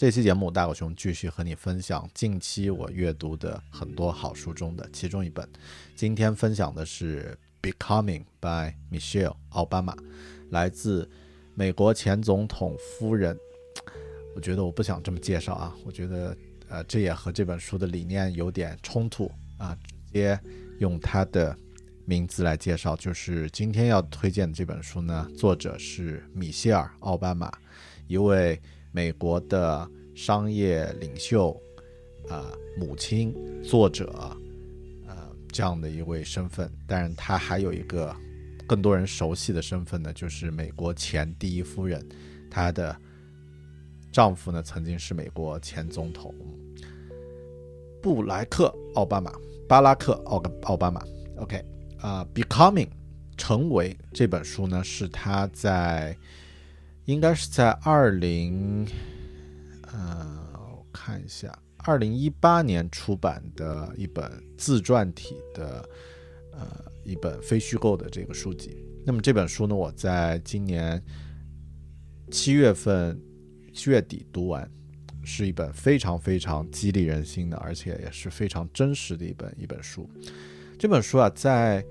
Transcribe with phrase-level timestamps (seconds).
[0.00, 5.46] 这期节目，大狗熊继续和你分享近期我阅读的很多好书中的其中一本。
[5.94, 7.38] 今天分享的是
[7.70, 9.94] 《Becoming》by Michelle 奥巴马，
[10.48, 11.06] 来自
[11.54, 13.36] 美国前总统夫人。
[14.34, 16.34] 我觉得我不想这么介绍啊，我觉得
[16.70, 19.76] 呃，这也和这本书的理念有点冲突啊。
[19.84, 20.40] 直接
[20.78, 21.54] 用他的
[22.06, 27.52] 名字来介绍，就是今天要推荐的这本书呢，作者是米歇尔奥巴马，
[28.06, 28.58] 一位。
[28.92, 31.52] 美国的商业领袖，
[32.28, 33.32] 啊，母亲，
[33.62, 34.12] 作者，
[35.06, 35.14] 呃，
[35.52, 38.14] 这样的一位身份，但是她还有一个
[38.66, 42.04] 更多人熟悉的身份呢，就是美国前第一夫人，
[42.50, 42.96] 她的
[44.10, 46.34] 丈夫呢曾经是美国前总统
[48.02, 49.32] 布莱克奥巴马，
[49.68, 51.00] 巴拉克奥奥巴马。
[51.36, 51.64] OK，
[52.00, 52.88] 啊，Becoming，
[53.36, 56.16] 成为这本书呢是他在。
[57.10, 58.86] 应该是在二零，
[59.92, 65.88] 呃，我看一下，二零一八年出版的一本自传体的，
[66.52, 68.84] 呃，一本非虚构的这个书籍。
[69.04, 71.02] 那么这本书呢，我在今年
[72.30, 73.20] 七月份
[73.74, 74.70] 七月底读完，
[75.24, 80.08] 是一本非常非常激励人心的，而且也是非常真实的一本一本书。
[80.78, 81.84] 这本书啊，在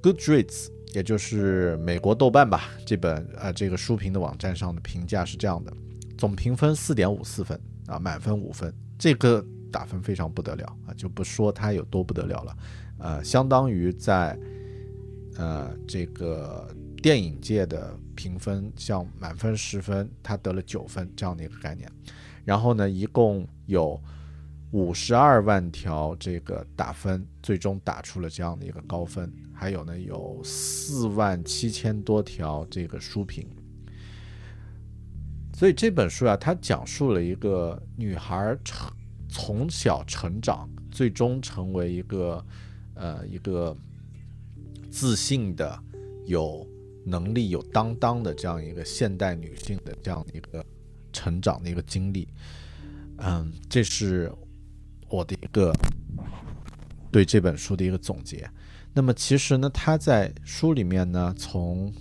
[0.00, 0.75] Goodreads。
[0.94, 5.72] 也就是美国豆瓣吧，这本呃这个书评的网站上的评价是这样的，
[6.16, 12.56] 总评分四点五四分啊，满分五分，这个打分非常不得了啊，就不说它有多不得了了，
[12.98, 14.38] 呃，相当于在
[15.36, 16.68] 呃这个
[17.02, 21.90] 电影界的评分，像满分十分，它得了九分这样的一个概念，
[22.44, 24.00] 然后呢，一共有
[24.76, 29.32] 五十二万条这个打分，最终打出了这样的一个高分。
[29.54, 33.48] 还有呢，有四万七千多条这个书评，
[35.54, 38.92] 所以这本书啊，它讲述了一个女孩成
[39.30, 42.44] 从小成长，最终成为一个
[42.92, 43.74] 呃一个
[44.90, 45.82] 自信的、
[46.26, 46.68] 有
[47.02, 50.62] 能力、有担当的这样一个现代女性的这样的一个
[51.14, 52.28] 成长的一个经历。
[53.16, 54.30] 嗯，这是
[55.08, 55.74] 我的一个
[57.10, 58.48] 对这本书的一个总结。
[58.92, 61.92] 那么其实呢，他在书里面呢，从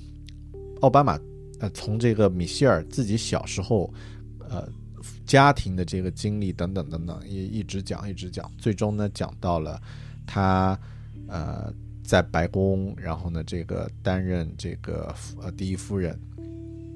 [0.81, 1.19] 奥巴马，
[1.59, 3.93] 呃，从这个米歇尔自己小时候，
[4.49, 4.67] 呃，
[5.25, 9.81] 家庭的这个经历等等等等，也一直讲一直讲，最终呢讲到了
[10.25, 10.79] 他，
[11.27, 11.73] 呃，
[12.03, 16.17] 在白宫，然后呢这个担任这个呃第一夫人，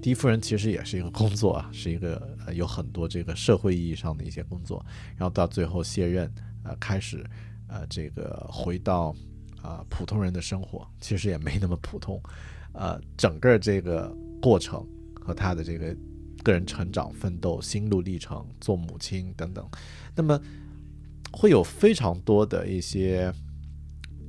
[0.02, 6.32] 第一夫人其实也是一个工作啊， 是一个呃有很多这个社会意义上的一些工作，然后到最后卸任，
[6.64, 7.26] 呃，开始
[7.68, 9.16] 呃这个回到。
[9.62, 12.18] 啊，普通人的生活其实也没那么普通，
[12.72, 14.10] 呃，整个这个
[14.42, 15.94] 过程和他的这个
[16.42, 19.70] 个人成长、奋斗、心路历程、做母亲等等，
[20.16, 20.42] 那么
[21.34, 23.34] 会有非常多的一些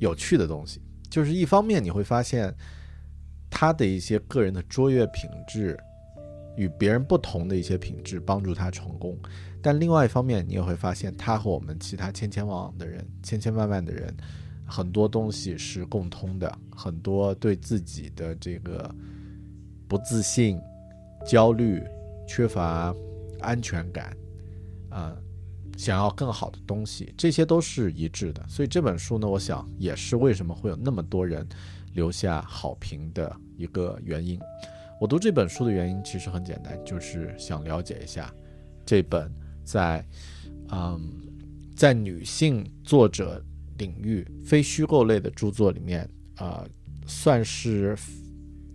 [0.01, 0.81] 有趣的东西。
[1.09, 2.53] 就是一方面你会发现
[3.51, 5.77] 他的一些个人的卓越品质
[6.57, 9.19] 与别人不同的一些品质帮助他成功，
[9.61, 14.15] 但另外一方面你也会发现他和我们其他千千万万的人、千千万万的人。
[14.73, 18.89] 很多东西是共通的，很多对自己的这个
[19.89, 20.61] 不自信、
[21.27, 21.83] 焦虑、
[22.25, 22.95] 缺乏
[23.41, 24.17] 安全感，
[24.89, 25.17] 啊，
[25.77, 28.47] 想要更好的东西，这些都是一致的。
[28.47, 31.45] 所以这本书呢，我想也是为什么会有那么多人
[31.93, 34.39] 留下好评的一个原因。
[35.01, 38.35] 我读这本书的原因其实很简单，就是想了解一下
[38.85, 39.33] 这本
[39.65, 40.05] 在
[40.71, 41.01] 嗯
[41.75, 43.43] 在女性作者。
[43.79, 46.69] 领域非虚构类的著作里面啊，
[47.07, 47.97] 算是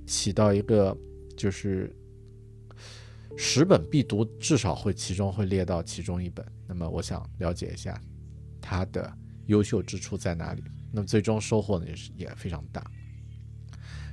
[0.07, 0.97] 起到一个
[1.37, 1.95] 就是
[3.37, 6.43] 十本必读，至少会其中会列到其中一本。
[6.65, 8.01] 那么我想了解一下
[8.59, 9.15] 它的
[9.45, 10.63] 优秀之处在哪里。
[10.91, 12.83] 那么最终收获呢也是也非常大。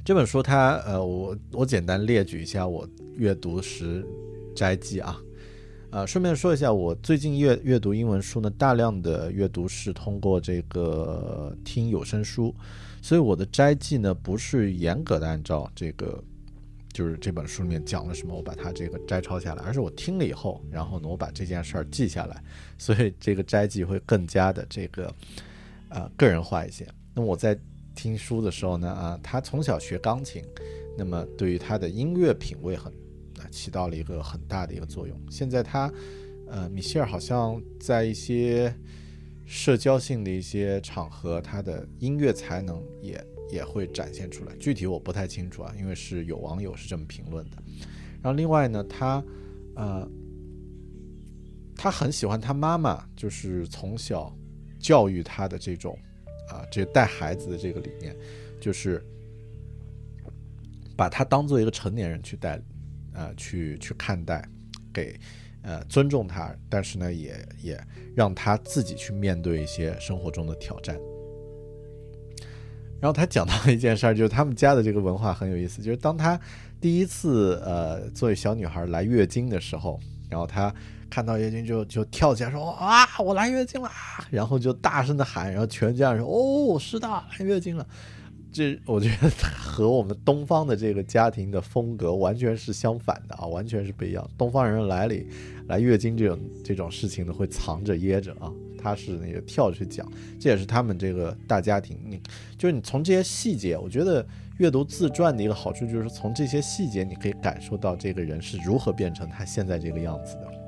[0.05, 4.05] 这本书它呃，我我简单列举一下我阅读时
[4.55, 5.17] 摘记啊。
[5.93, 12.53] 呃，顺便说一下，我最近阅阅读英文书呢，大量的阅读是通过这个听有声书，
[13.01, 16.21] 所以我的摘记呢不是严格的按照这个，
[16.93, 22.43] 就是这本书里面讲了什么，我把它这个摘抄下来，而是我听了以后，然后呢我把这件事儿记下来，
[22.77, 25.15] 所以这个摘记会更加的这个
[25.91, 26.89] 呃个人化一些。
[27.15, 27.57] 那我在
[27.95, 30.43] 听书的时候呢，啊，他从小学钢琴，
[30.97, 32.93] 那么对于他的音乐品味很
[33.39, 33.47] 啊。
[33.51, 35.15] 起到了一个很大的一个作用。
[35.31, 35.93] 现在他，
[36.49, 38.75] 呃，米歇尔好像在一些
[39.45, 44.57] 社交性的一些场合，他的音乐才能也也会展现出来。
[44.57, 47.59] 具体我不太清楚啊，因为是有网友是这么评论的。
[48.23, 49.23] 然后另外呢，他，
[49.75, 50.09] 呃，
[51.77, 54.35] 他很喜欢他妈妈，就是从小
[54.79, 55.99] 教育他的这种，
[56.49, 58.17] 啊，这带孩子的这个理念，
[58.61, 59.05] 就是
[60.97, 62.61] 把他当做一个成年人去带。
[63.15, 64.43] 呃，去去看待，
[64.91, 65.15] 给，
[65.61, 67.79] 呃，尊重他，但是呢，也也
[68.17, 70.99] 让他自己去面对一些生活中的挑战。
[72.99, 76.41] 然后他讲到一件事儿，就是他们家的这个文化很有意思，就是当他
[76.81, 80.01] 第一次呃作为小女孩来月经的时候，
[80.31, 80.75] 然后他
[81.13, 83.91] 看到月经就就跳起来说啊，我来月经了，
[84.31, 87.87] 然后就大声的喊，然后全家人说哦，是的，来月经了。
[88.51, 94.27] 这我觉得和我们东方的这个家庭的风格完全是相反的啊，完全是不一样。
[94.39, 95.27] 东方人来里
[95.69, 100.11] 来月经这种这种事情呢，会藏着掖着啊，他是那个跳着去讲，
[100.41, 101.99] 这也是他们这个大家庭。
[102.07, 102.19] 你
[102.57, 104.27] 就是你从这些细节，我觉得
[104.57, 110.62] 阅读自传的一个好处就是从这些细节，你可以感受到这个人是如何变成他现在这个样子的。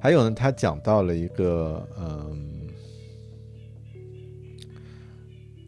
[0.00, 2.48] 还有呢，他讲到了一个嗯。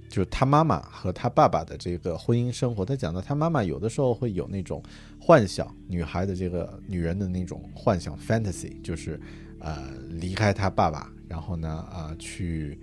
[0.08, 4.82] 就是他妈妈和他爸爸的这个婚姻生活，他讲到他妈妈有的时候会有那种
[5.19, 9.19] 幻想，女孩的这个女人的那种幻想 fantasy，就是
[9.58, 12.79] 呃离开他爸爸，然后呢啊去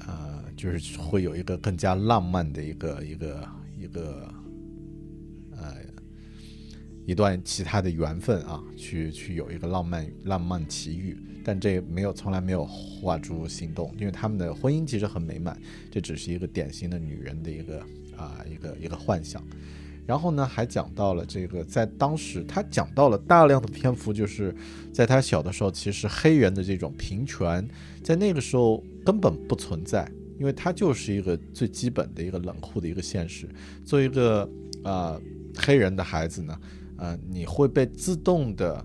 [0.00, 3.48] 呃就是会有一个更加浪漫的一个一个
[3.78, 4.28] 一个
[5.56, 5.76] 呃
[7.06, 11.16] 一段其他的缘分啊，去去有一个浪漫浪漫奇遇。
[11.44, 15.60] 但这没有，从来没有化诸行动，因为他们的婚姻其实很美满，
[15.90, 17.80] 这只是一个典型的女人的一个
[18.16, 19.42] 啊一个一个幻想。
[20.06, 24.54] 然后呢，还讲到了这个，在当时他讲到了大量的篇幅，就是
[24.92, 27.66] 在他小的时候，其实黑人的这种平权
[28.04, 30.08] 在那个时候根本不存在，
[30.38, 33.48] 因为他就是一个最基本的一个冷酷的一个现实。
[33.84, 34.48] 作为一个
[34.84, 35.20] 啊
[35.56, 36.56] 黑人的孩子呢，
[37.02, 38.84] 呃，你会被自动的。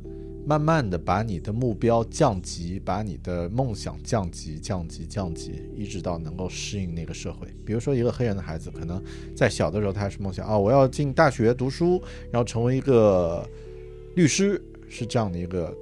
[0.50, 7.46] 慢慢的把你的目标降级，把你的梦想降级、降级、降级，一直到能够适应那个社会。
[7.66, 9.04] 比如说，一个黑人的孩子，可能
[9.36, 13.46] 在小的时候他还是梦想啊，我要进大学读书，然后成为一个
[14.16, 15.78] 律师，是这样的一个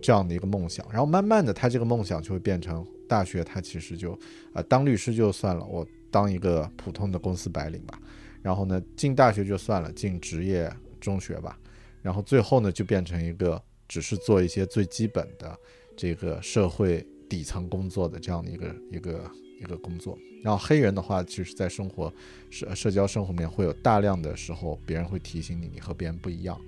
[0.00, 0.86] 这样的一个梦想。
[0.88, 4.16] 然后慢慢的，他这个梦想就会变成大学，他其实就
[4.52, 8.00] 啊，当律师就算了，我当一个普通的公司白领吧。
[8.40, 10.72] 然后呢，进大学就算了，进职业
[11.04, 11.56] 中学吧。
[12.02, 15.56] 然后最后呢，就变成一个只是做一些最基本的
[15.96, 19.30] 这个社会底层工作的这样的一个一个
[19.60, 20.18] 一个工作。
[20.42, 22.12] 然后黑人的话，其实，在生活
[22.50, 26.60] 社社交生活里面，会有大量的时候，别人会提醒你，你和别人不一样，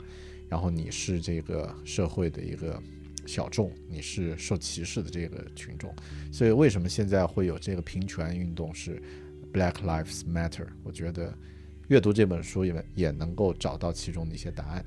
[0.48, 2.82] 然后你是这个社会的一个
[3.26, 5.94] 小众，你是受歧视的这个群众。
[6.32, 9.02] 所以，为什么现在会有这个平权运动是
[9.52, 10.68] Black Lives Matter？
[10.82, 11.36] 我觉得
[11.88, 14.84] 阅读这本书也也能够找到其中的一些答案。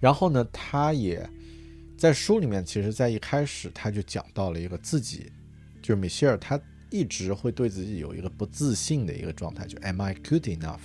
[0.00, 1.28] 然后呢，他也
[1.96, 5.30] 在书里面，其实，在一开始他就讲到了一个自己，
[5.80, 10.80] 就是米歇尔，他一直会对自己有一个不自信的一个状态，就 Am I good enough？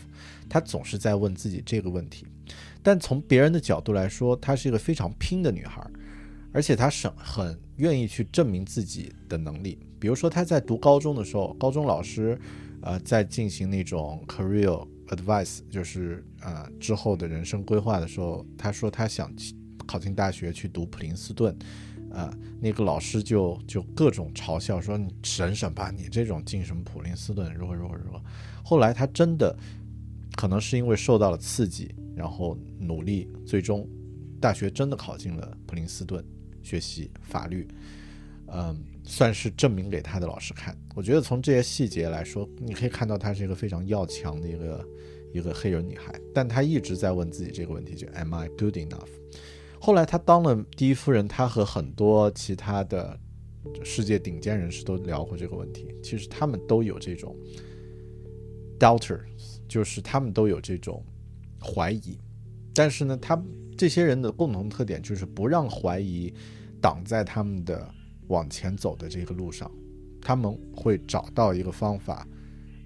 [0.47, 2.25] 他总是在问自己这个问题。
[2.81, 5.85] 但从别人的角度来说，她是一个非常拼的女孩，
[6.53, 9.77] 而且她是很愿意去证明自己的能力。
[9.99, 12.39] 比如说，她在读高中的时候，高中老师，
[12.81, 14.88] 呃，在进行那种 career。
[15.07, 19.34] advice 就是呃之后的人生规划的时候，他说他想
[19.86, 21.57] 考进大学去读普林斯顿，
[22.12, 22.29] 呃，
[22.60, 28.22] 那个老师就就各种嘲笑说你省省吧，你这种进什么普林斯顿，如何如何如何。
[28.65, 29.57] 后来他真的
[30.36, 33.88] 可能是因为受到了刺激，然后努力，最终
[34.41, 36.22] 大学真的考进了普林斯顿
[36.62, 37.65] 学习法律，
[38.48, 38.77] 嗯。
[39.07, 40.77] 算是证明给他的老师看。
[40.93, 44.87] 我觉得从这些细节来说，你可以看到她是一个非常要强的一个
[45.33, 49.07] 一个黑人女孩，但她一直在问自己这个问题，就 Am I good enough？
[49.79, 53.17] 后来她当了第一夫人，她和很多其他的
[53.83, 55.87] 世界顶尖人士都聊过这个问题。
[56.03, 57.35] 其实他们都有这种
[58.77, 59.21] doubters，
[59.67, 61.01] 就是他们都有这种
[61.61, 62.17] 怀疑。
[62.73, 63.41] 但是呢，他
[63.77, 66.33] 这些人的共同特点就是不让怀疑
[66.81, 67.89] 挡在他们的
[68.27, 69.72] 往前走的这个路上，
[70.22, 72.27] 他们会找到一个方法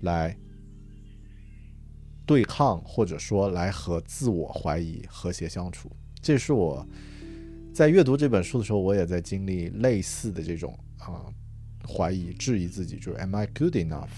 [0.02, 0.38] 来
[2.26, 5.92] 对抗，或者说来和自我怀疑和谐相处。
[6.22, 6.86] 这是我
[7.74, 11.26] 在阅读这本书的时候，我也在经历类似的这种啊
[11.88, 14.10] 怀疑、质疑自己，就是 Am I good enough？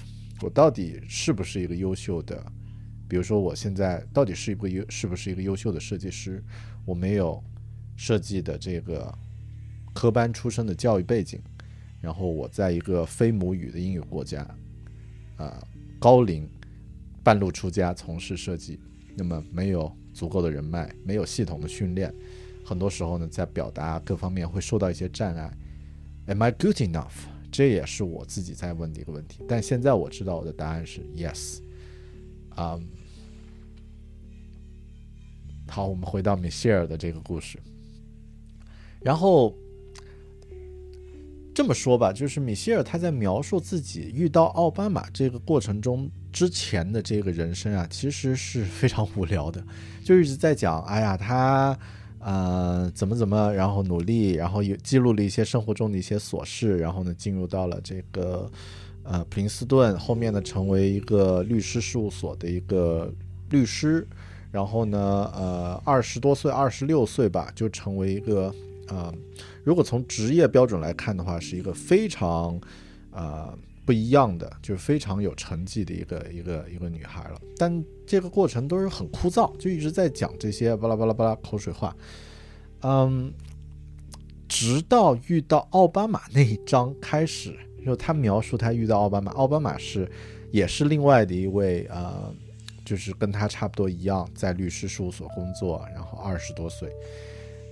[0.42, 2.44] 我到底是不是一个优秀的？
[3.08, 6.44] 比如说，我现在到底是一个优是不是一个优秀的设计师？
[6.84, 7.42] 我没有
[7.96, 9.14] 设计的这个
[9.94, 11.40] 科班出身的教育背景，
[12.02, 14.46] 然后我在一个非母语的英语国家，
[15.38, 15.66] 啊，
[16.00, 16.50] 高龄
[17.24, 18.80] 半路出家从事设计，
[19.16, 19.96] 那么没有。
[20.14, 22.14] 足够的人脉，没有系统的训练，
[22.64, 25.52] 很多时候呢，在表达各方面会受到一些障碍。
[26.28, 27.26] Am I good enough？
[27.52, 29.44] 这也是我自己在问的一个问题。
[29.48, 31.58] 但现在我知道我的答案是 yes。
[32.50, 32.80] 啊，
[35.68, 37.58] 好，我们回到米歇尔的这个故事。
[39.02, 39.58] 然后
[41.54, 46.10] 这么说吧，就是米歇尔他在描述自己遇到奥巴马这个过程中。
[46.32, 49.64] 之前的这个人生啊，其实是非常无聊的，
[50.04, 51.78] 就一直在讲，哎呀，他，
[52.18, 58.52] 呃，怎么怎么，然后努力，然后也记录了一些生活中的一些琐事，然后呢，进入到了这个，
[59.04, 63.14] 呃，普林斯顿，后面呢，成为一个律师事务所的一个
[63.52, 64.08] 律师，
[64.50, 68.52] 然后呢，呃，二十多岁，二十六岁吧，就成为一个，
[68.94, 69.14] 呃，
[69.64, 72.60] 如果从职业标准来看的话，是一个非常，
[73.12, 73.58] 呃。
[73.86, 77.42] 不一样的，就是非常有成绩的一个一个一个女孩了。
[77.58, 81.94] 但这个过程都是很枯燥，就一直在讲这些巴拉巴拉巴拉口水话。
[82.84, 83.34] 嗯，
[84.48, 87.54] 直到遇到奥巴马那一章开始，
[87.86, 90.10] 就他描述他遇到奥巴马，奥巴马是
[90.50, 92.34] 也是另外的一位呃，
[92.86, 96.90] 就是跟他差不多一样，在律师事务所工作，然后二十多岁。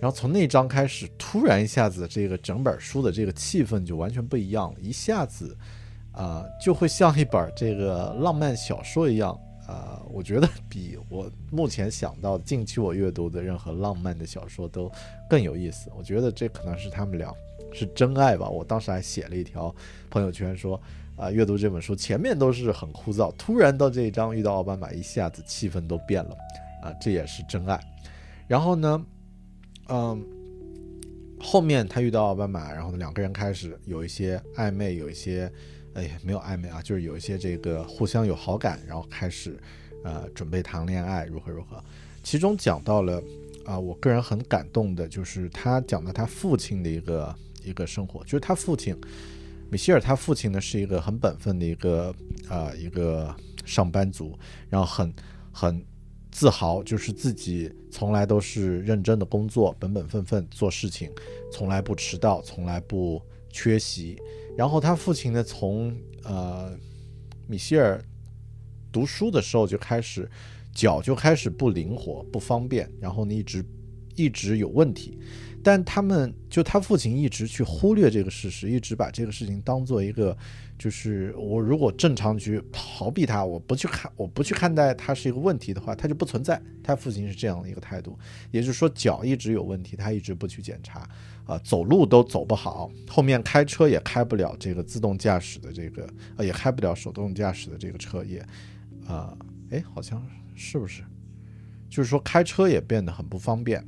[0.02, 5.56] 然后从那章开始，突然一下子，这个整本书的这个气氛就完全不一样了，一下子。
[6.14, 9.32] 啊，就会像一本这个浪漫小说一样，
[9.66, 14.92] 啊，我觉得比我目前想到近期我阅读的任何浪漫的小说都
[15.30, 15.90] 更有意思。
[15.98, 17.34] 我觉得这可能是他们俩
[17.72, 18.50] 是真爱吧。
[18.50, 19.74] 我当时还写了一条
[20.10, 20.78] 朋友圈说，
[21.16, 26.36] 啊，阅读这本书前面都是很枯燥，突然到这一章遇到奥巴马，一下子气氛都变了，
[26.84, 27.80] 啊，这也是真爱。
[28.50, 29.02] 然后呢，
[29.92, 30.26] 嗯，
[31.40, 35.52] 后面他遇到奥巴马，然后呢两个人开始有一些暧昧，有一些。
[35.94, 39.60] 哎呀，没有暧昧啊，就是有一些这个互相有好感，然后开始，
[40.06, 41.84] 呃，准备谈恋爱，如何如何。
[42.24, 43.22] 其中讲到了
[43.66, 48.96] 啊，我个人很感动的，就是他讲到他父亲的一个一个生活，就是他父亲
[49.70, 52.16] 米歇尔，他父亲呢是一个很本分的一个
[52.48, 55.14] 啊一个上班族，然后很
[55.52, 55.86] 很
[56.32, 61.12] 自豪，就是自己从来都是认真的工作，本本分分做事情，
[61.52, 64.18] 从来不迟到，从来不缺席。
[64.58, 66.76] 然后他父亲呢，从呃
[67.48, 68.04] 米歇尔
[68.92, 70.30] 读书的时候就开始
[70.74, 73.64] 脚就开始不灵活、不方便，然后呢一直
[74.22, 75.18] 一直有问题。
[75.64, 80.36] 但他们就他父亲一直去忽略这个事实，一直把这个事情当做一个，
[80.76, 86.60] 就是我如果正常去逃避它，我不去看，我不去看待它是一个问题的话，它就不存在。
[86.82, 88.18] 他父亲是这样的一个态度，
[88.50, 91.08] 也就是说脚一直有问题，他一直不去检查，
[91.46, 98.44] 啊，走路都走不好，后面开车也开不了这个自动驾驶的这个，呃，也开不了手动驾驶的这个车也，
[99.06, 99.38] 啊，
[99.70, 100.26] 哎，好像
[100.56, 101.04] 是不是？
[101.88, 103.86] 就是说开车也变得很不方便，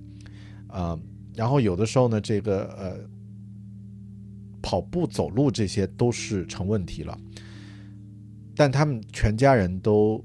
[0.73, 0.99] 啊。
[1.35, 2.99] 然后有的时候呢，这个呃，
[4.61, 7.17] 跑步、走路这些都是成问题了。
[8.55, 10.23] 但他们全家人都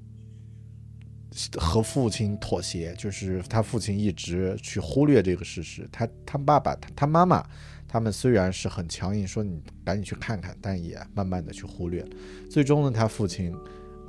[1.56, 5.88] 和父亲妥协，就是他父亲一直去忽略这个事实。
[5.90, 7.42] 他他爸爸、他他妈妈，
[7.88, 12.06] 他们虽然是很强硬，说你赶紧去看看，但也慢慢的去忽略。
[12.50, 13.50] 最终呢，他父亲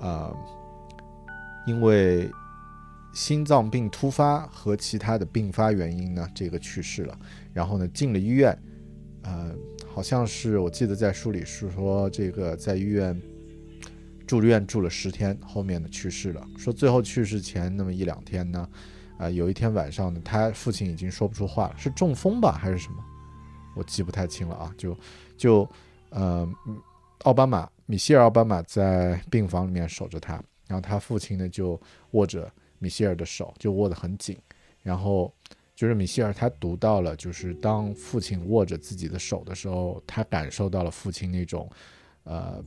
[0.02, 0.34] 啊，
[1.66, 2.30] 因为。
[3.14, 7.18] 心脏病突发和其他的并发原因呢，这个去世了。
[7.54, 8.58] 然后呢，进了医院，
[9.24, 9.54] 呃，
[9.88, 13.20] 好像是我记得在书里是说，这个在医院
[14.28, 16.48] 住院住了十天，后面呢去世了。
[16.58, 18.70] 说最后去世前那么一两天呢，
[19.18, 23.04] 啊，有一天晚上呢，他父亲已经说不出话了，是中风吧还是什么？
[23.76, 24.74] 我记不太清了啊。
[24.78, 24.98] 就
[25.36, 25.70] 就
[26.12, 26.48] 呃，
[27.24, 30.42] 奥巴马米歇尔奥巴马在病房里面守着他。
[30.68, 34.38] 然后他父亲呢就握着米歇尔的手，就握得很紧，
[34.82, 35.34] 然后
[35.76, 41.70] 就是米歇尔他读到了，就是当父亲握着自己的手的时候，他感受到了父亲那种
[42.24, 42.64] 呃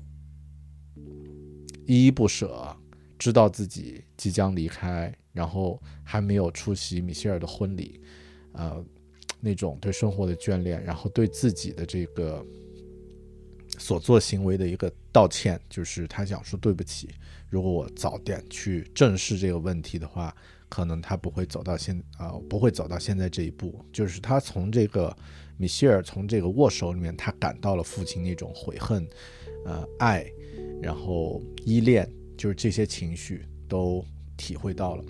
[1.87, 2.76] 依依不舍，
[3.19, 8.00] 知道自己即将离开，然后还没有出席米歇尔的婚礼，
[8.52, 8.85] 呃。
[9.45, 12.47] 那种对生活的眷恋，然后对自己的这个
[13.82, 17.08] 所做行为的一个道歉，就是他想说对不起。
[17.50, 20.34] 如果我早点去正视这个问题的话，
[20.68, 23.84] 可能他不会走到现啊，不会走到现在这一步。
[23.92, 25.14] 就是他从这个
[25.56, 29.06] 米歇尔从这个握手里面，他感到了父亲那种悔恨、
[29.66, 30.24] 呃爱，
[30.80, 32.08] 然后依恋，
[32.38, 34.04] 就是这些情绪都
[34.36, 35.04] 体会到了。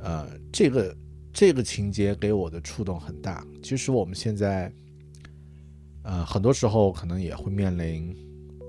[0.00, 0.96] 呃，这个。
[1.32, 3.46] 这个情节给我的触动很大。
[3.62, 4.70] 其实我们现在，
[6.10, 8.12] 呃，很多时候可能也会面临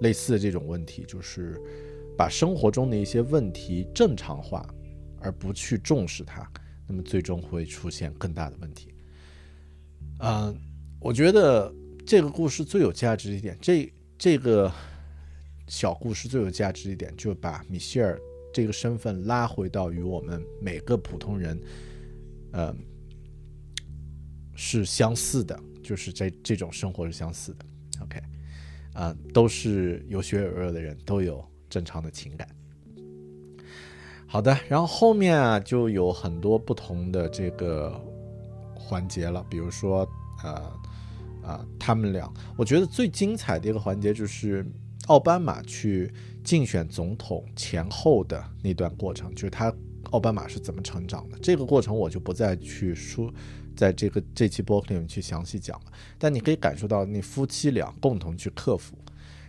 [0.01, 1.59] 类似的这种问题，就是
[2.15, 4.63] 把生活中的一些问题正常化，
[5.19, 6.47] 而不去重视它，
[6.87, 8.93] 那么最终会出现更大的问题。
[10.19, 10.55] 嗯，
[10.99, 11.73] 我觉得
[12.05, 14.71] 这个故事最有价值一点，这这个
[15.65, 18.21] 小故事最有价值一点，就把米歇尔
[18.53, 21.59] 这个身份拉回到与我们每个普通人。
[22.51, 22.75] 呃，
[24.53, 27.65] 是相似的，就是这这种生活是相似的。
[28.01, 28.19] OK，
[28.93, 32.47] 啊，都是有血有肉的人，都有正常的情感。
[34.25, 37.99] 好的，然后后面啊就有很多不同的这个
[38.73, 40.07] 环节了，比如说
[40.43, 40.71] 呃
[41.43, 44.65] 啊，他们俩，我觉得最精彩的一个环节就是
[45.07, 46.11] 奥巴马去
[46.43, 49.73] 竞选总统前后的那段过程，就是他。
[50.09, 51.37] 奥巴马是怎么成长的？
[51.41, 53.33] 这个过程我就不再去说，
[53.75, 55.91] 在这个这期播客里面去详细讲了。
[56.17, 58.95] 但你可以感受到那夫妻俩共同去克服。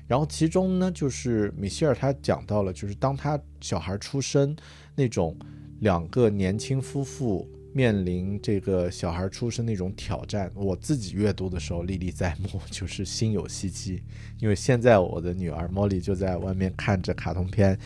[0.06, 4.54] 然后其中呢，就是米歇尔他讲到了，就是当他小孩出生
[4.94, 5.36] 那种
[5.80, 10.50] 两个年轻夫妇面临这个小孩出生那种挑战。
[10.54, 14.02] 我自己阅读的时候历历在目， 就是心有戚戚。
[14.38, 17.78] 因为现在我的女儿茉莉就在外面看着卡通片，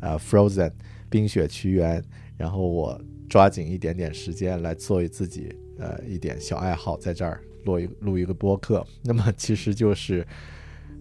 [0.00, 0.72] 呃，Frozen。
[1.10, 2.02] 冰雪奇缘，
[2.38, 8.86] 然后我抓紧一点点时间来做自己呃一点小爱好，在这儿录一录一个播客。
[9.02, 10.24] 那么其实就是，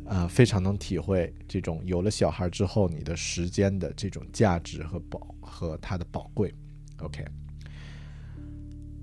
[0.06, 6.52] 呃，非常能体会这种有了小孩之后你的时间的这种价值和宝和它的宝贵。
[6.98, 7.24] OK，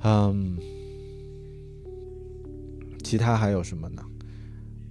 [0.01, 0.59] 嗯，
[3.05, 4.03] 其他还有什么呢？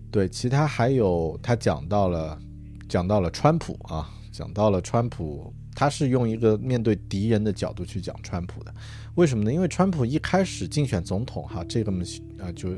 [0.10, 2.40] 对，其他还有他讲到了
[2.88, 5.54] 讲到了川普啊，讲到了川普。
[5.80, 8.74] 他是用一个面对敌人的角度去讲川普的，
[9.18, 9.52] 为什么呢？
[9.52, 12.04] 因为川普一开始竞选总统，哈，这个嘛，
[12.38, 12.70] 呃，就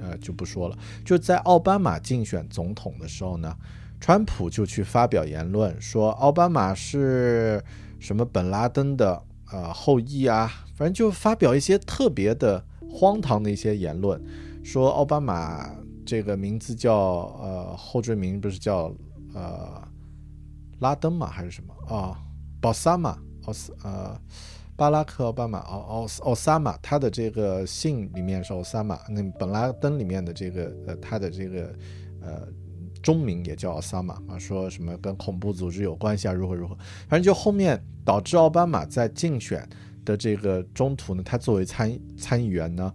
[0.00, 0.78] 呃就不说了。
[1.04, 3.52] 就在奥巴马竞选总统的时候呢，
[4.00, 7.60] 川普就去发表言论，说奥巴马是
[7.98, 14.22] 什么本拉登的呃后裔啊，反正就发表一些特别的荒唐的一些言论，
[14.62, 15.68] 说奥巴马
[16.06, 16.94] 这个名字叫
[17.42, 18.94] 呃后缀名不是叫
[19.34, 19.82] 呃
[20.78, 22.22] 拉登嘛还是什么啊？
[22.62, 24.16] 奥萨马，奥斯呃，
[24.78, 31.74] 巴拉克奥巴马，奥奥奥萨马，他的这个姓里面是奥萨马，那本拉登里面的这个呃，他的这个
[32.22, 32.46] 呃
[33.02, 36.76] 中名也叫奥萨马啊，说什么跟恐怖组织有关系啊，如何如何，
[37.08, 39.68] 反正就后面导致奥巴马在竞选
[40.04, 42.94] 的这个中途呢，他作为参参议员呢。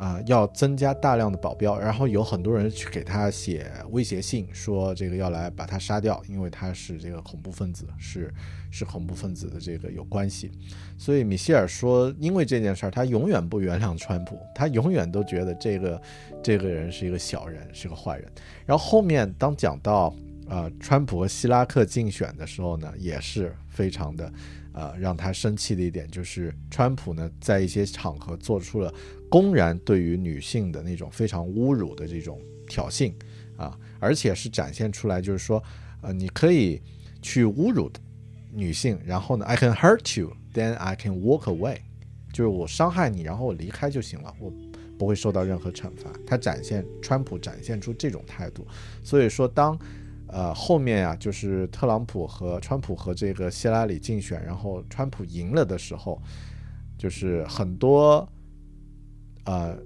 [0.00, 8.32] 啊，要增加大量的保镖，然后有很多人去给他写威胁信，说这个要来把他杀掉，因为他是这个恐怖分子，是
[8.70, 10.50] 是恐怖分子的这个有关系。
[10.96, 16.02] 所以米歇尔说，因为这件事儿，他永远不原谅川普，他永远都觉得这个
[16.42, 18.26] 这个人是一个小人，是个坏人。
[18.64, 20.14] 然后后面当讲到
[20.50, 24.32] 呃川普和希拉克竞选的时候呢，也是非常的
[24.72, 28.92] 呃让他生气的一点，就是川普呢在一些场合做出了。
[29.30, 33.14] 公然对于女性的那种非常侮辱的这种挑衅
[33.56, 35.62] 啊，而且是展现出来，就是说，
[36.00, 36.82] 呃，你可以
[37.22, 37.88] 去侮辱
[38.52, 41.78] 女性，然后呢，I can hurt you, then I can walk away，
[42.32, 44.52] 就是我伤害你，然后我离开就行了，我
[44.98, 46.10] 不会受到任何惩罚。
[46.26, 48.66] 他展现川普展现出这种态度，
[49.04, 49.78] 所以说当
[50.32, 56.20] 呃后面呀，就是特朗普和川普和这个希拉里竞选，然后川普赢了的时候，
[56.98, 58.28] 就是很多。
[59.44, 59.76] 呃，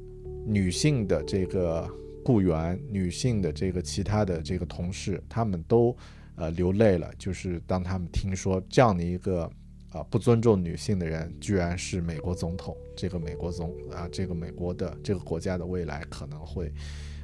[0.44, 1.88] 女性的这个
[2.24, 5.96] 雇员，女性的这个其他的这个同事，他们都
[6.34, 7.08] 呃流泪了。
[7.16, 9.50] 就是当他们听说这样的一个
[9.90, 16.70] 啊不尊重女性的人，居然是美国总统，这个美国总啊，这个美国的这个国家的未来可能会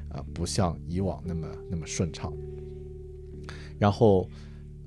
[0.09, 2.33] 啊不像以往那么那么顺畅。
[3.81, 4.31] 然后。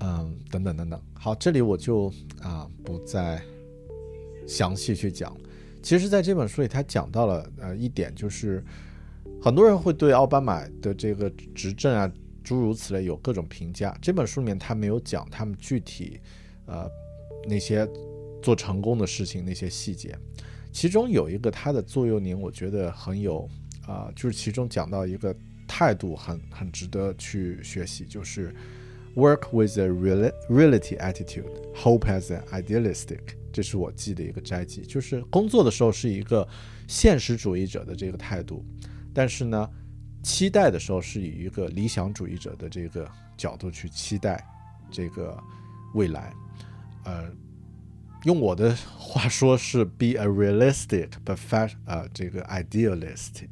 [0.00, 1.00] 嗯，等等等等。
[1.14, 3.40] 好，这里我就啊不再
[4.46, 5.34] 详细去讲。
[5.82, 8.62] 其实，在这本书里，他讲到了呃一点，就是
[9.40, 13.96] 很多人会对奥巴马的这个执政啊，诸如此类有各种评价。
[14.02, 16.20] 这本书里面他没有讲他们具体
[16.66, 16.86] 呃
[17.48, 17.88] 那些
[18.42, 20.14] 做成功的事情那些细节。
[20.72, 23.48] 其中有一个他的座右铭，我觉得很有
[23.86, 25.34] 啊，就是其中讲到一个
[25.66, 28.54] 态度很很值得去学习，就是
[29.14, 29.88] work with a
[30.48, 33.20] reality attitude, hope as an idealistic。
[33.52, 36.46] 这是我记的一个摘记，就是工作的时候是一个
[36.88, 38.64] 现实主义者的这个态度，
[39.12, 39.70] 但是呢，
[40.22, 44.44] 期待的时候是以一个理想主义者的这个角度去期待
[44.90, 45.36] 这个
[45.94, 46.32] 未来，
[47.04, 47.30] 呃。
[48.24, 53.50] 用我的话说是 be a realistic but fat 呃，这个 idealistic。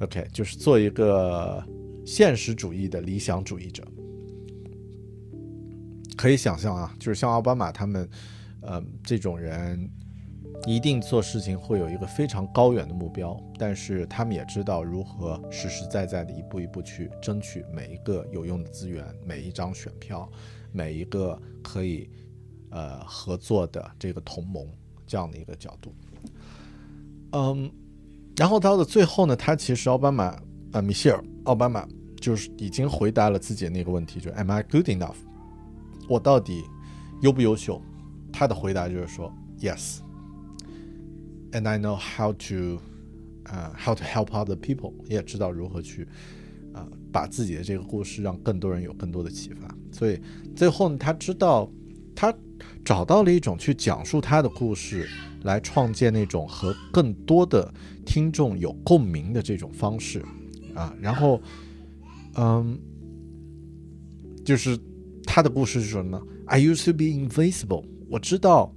[0.00, 1.66] OK，就是做一个
[2.04, 3.82] 现实主义的理想主义者。
[6.16, 8.08] 可以想象啊，就是像奥巴马他们，
[8.60, 9.90] 呃，这种人
[10.66, 20.28] 一定做事情会有一个非常高远的目标，但是他们也知道如何实实在在的一步一步去争取每一个有用的资源，每一张选票，
[20.72, 22.08] 每一个可以。
[22.76, 24.66] 呃，合作的这个同盟
[25.06, 25.94] 这样的一个角度，
[27.30, 27.70] 嗯，
[28.36, 30.36] 然后到了最后呢，他其实奥巴马，
[30.72, 31.86] 呃，米歇尔奥巴马
[32.20, 35.14] 就是已经回答了自己的那个问题，就是 Am I good enough？
[36.08, 36.64] 我到底
[37.22, 37.80] 优不优秀？
[38.32, 42.80] 他的回答就是说 Yes，and I know how to，
[43.44, 46.08] 呃，how to help other people，也知道如何去，
[46.72, 49.76] 呃，把自己的这个故事让更多人有更多的启发。
[49.92, 50.18] 所以
[50.56, 51.70] 最后呢，他知道
[52.14, 52.34] 他。
[52.84, 55.08] 找到了一种去讲述他的故事，
[55.42, 57.72] 来创建那种和更多的
[58.06, 60.24] 听众有共鸣的这种方式，
[60.74, 61.40] 啊，然后，
[62.36, 62.78] 嗯，
[64.44, 64.78] 就是
[65.26, 67.84] 他的故事是什么呢？I used to be invisible。
[68.08, 68.74] 我知道，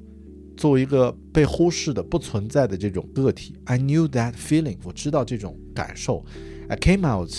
[0.55, 4.77] 作为一个被忽视的、不存在的这种个体，I knew that feeling。
[4.83, 6.25] 我知道这种感受
[6.69, 7.29] ，I came out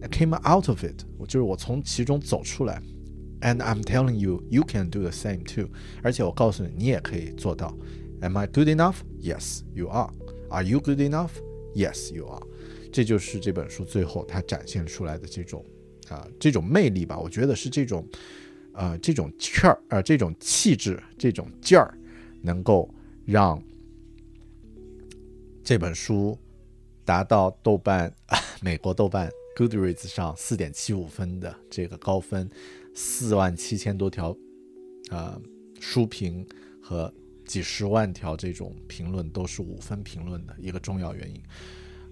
[0.00, 1.04] I came out of it。
[1.18, 2.80] 我就是我从其中走出来。
[3.40, 5.68] And I'm telling you, you can do the same too.
[6.02, 7.76] 而且我告诉你，你也可以做到。
[8.20, 8.96] Am I good enough?
[9.20, 10.10] Yes, you are.
[10.48, 11.32] Are you good enough?
[11.74, 12.42] Yes, you are.
[12.90, 15.62] 这就是这本书最后它展现出来的这种
[16.08, 17.18] 啊这种魅力吧。
[17.18, 18.06] 我觉得是这种
[18.72, 21.96] 呃这种气儿啊这种气质这种劲儿，
[22.42, 22.88] 能够
[23.24, 23.62] 让
[25.64, 26.38] 这本书
[27.04, 28.12] 达到豆瓣
[28.62, 32.48] 美国豆瓣 Goodreads 上四点七五分的这个高分。
[32.98, 34.34] 四万七千多条，
[35.10, 35.38] 呃，
[35.78, 36.46] 书评
[36.82, 37.12] 和
[37.44, 41.42] 几十万条这种评论都是五分评论的一个重要原因。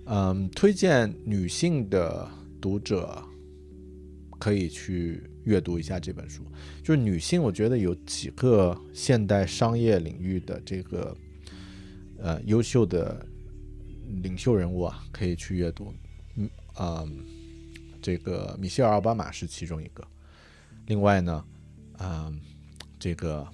[0.05, 2.29] 嗯，推荐女性的
[2.61, 3.25] 读者
[4.45, 6.45] 可以去阅读一下这本书。
[6.83, 11.17] 就是女性，我觉得有几个现代商业领域的这个
[12.19, 13.27] 呃优秀的
[14.23, 15.95] 领袖人物啊，可以去阅读。
[16.37, 17.09] 嗯，啊，
[18.03, 20.07] 这个米歇尔·奥巴马是其中一个。
[20.89, 21.43] 另外呢，
[22.01, 22.39] 嗯，
[22.99, 23.49] 这个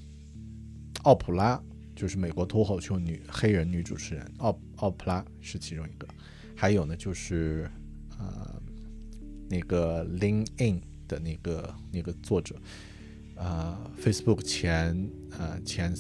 [1.05, 1.63] 奥普拉
[1.95, 6.09] 就是美国脱口秀女黑人女主持人，奥奥普拉是其中一个，
[6.57, 7.71] 还有呢就是
[8.19, 8.60] 呃
[9.51, 12.55] 那个 Lean In 的那个那个作者，
[13.35, 15.93] 呃，Facebook 前呃前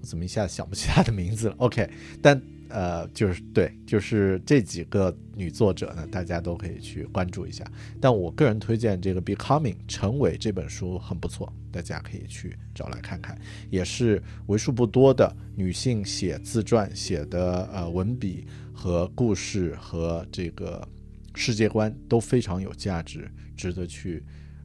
[0.00, 1.88] 我怎么一下子想不起他的名字了？OK，
[2.20, 2.42] 但。
[2.70, 7.64] 呃，就是对，就是这几个女作者呢，大家都可以去关注一下。
[8.00, 13.38] 但我个人推荐这个《Becoming》成为这本书很不错，大家可以去找来看看。
[13.70, 18.44] 也是为数不多的女性写自传写的呃文笔
[18.84, 20.86] 和故事和这个
[21.34, 24.22] 世界观都非常有价值，值得去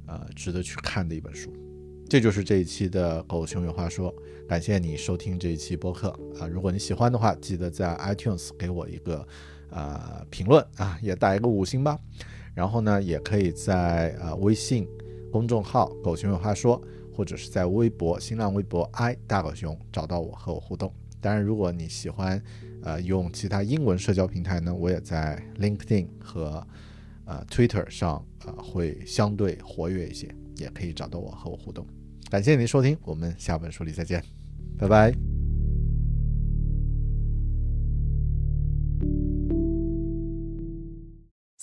[0.08, 1.50] 呃值得去看的一本书。
[2.10, 4.14] 这就是这一期的狗熊有话说，
[4.46, 6.46] 感谢你收听这一期播客啊！
[6.50, 9.26] 如果你喜欢的话，记得在 iTunes 给我一个
[9.70, 11.98] 呃评论啊，也打一个五星吧。
[12.54, 14.86] 然后呢，也可以在呃微信
[15.32, 16.82] 公众号“狗熊有话说”
[17.16, 20.94] 或者是在微博、新浪微博 “i 大狗熊”找到我和我互动。
[21.22, 22.42] 当然，如果你喜欢
[22.84, 26.66] 呃用其他英文社交平台呢，我也在 LinkedIn 和
[27.26, 31.86] 呃 Twitter 上呃会相对活跃一些，也可以找到我和我互动。
[32.30, 34.24] 感谢您收听，我们下本书里再见，
[34.78, 35.39] 拜拜。